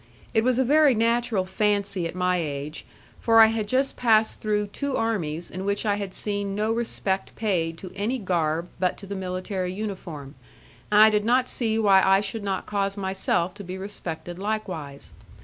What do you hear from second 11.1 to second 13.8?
did not see why I should not cause myself to be